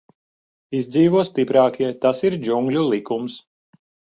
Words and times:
Izdzīvo 0.77 1.21
stiprākie, 1.27 1.91
tas 2.07 2.25
ir 2.31 2.39
džungļu 2.47 2.89
likums. 2.95 3.37